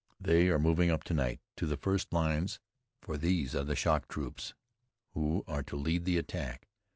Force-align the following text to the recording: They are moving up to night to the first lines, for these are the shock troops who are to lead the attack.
They 0.19 0.47
are 0.49 0.57
moving 0.57 0.89
up 0.89 1.03
to 1.03 1.13
night 1.13 1.41
to 1.57 1.67
the 1.67 1.77
first 1.77 2.11
lines, 2.11 2.59
for 3.03 3.17
these 3.19 3.53
are 3.53 3.63
the 3.63 3.75
shock 3.75 4.07
troops 4.07 4.55
who 5.13 5.43
are 5.47 5.61
to 5.61 5.75
lead 5.75 6.05
the 6.05 6.17
attack. 6.17 6.65